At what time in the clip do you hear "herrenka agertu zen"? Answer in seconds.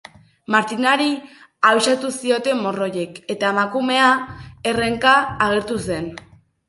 4.71-6.09